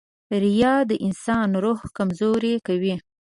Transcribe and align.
•ریا 0.43 0.73
د 0.89 0.91
انسان 1.05 1.49
روح 1.63 1.79
کمزوری 1.97 2.53
کوي. 2.67 2.95